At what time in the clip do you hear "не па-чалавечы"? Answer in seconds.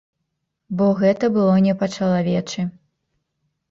1.69-2.71